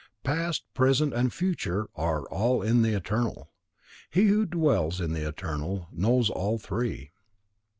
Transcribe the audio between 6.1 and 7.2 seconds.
all three.